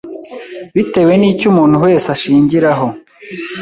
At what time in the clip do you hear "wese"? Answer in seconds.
1.85-2.07